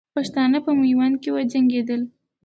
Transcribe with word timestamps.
پښتانه 0.15 0.57
په 0.65 0.71
میوند 0.81 1.15
کې 1.21 1.29
وجنګېدل. 1.35 2.01